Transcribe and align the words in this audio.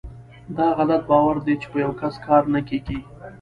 داغلط 0.57 1.01
باور 1.09 1.37
دی 1.45 1.53
چې 1.61 1.67
په 1.71 1.77
یوکس 1.83 2.15
کار 2.25 2.43
نه 2.53 2.59
کیږي. 2.67 2.97